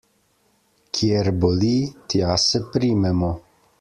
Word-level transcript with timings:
Kjer 0.97 1.29
boli, 1.43 1.75
tja 2.15 2.39
se 2.45 2.63
primemo. 2.73 3.31